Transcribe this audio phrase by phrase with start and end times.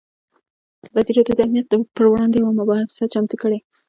[0.87, 3.59] ازادي راډیو د امنیت پر وړاندې یوه مباحثه چمتو کړې.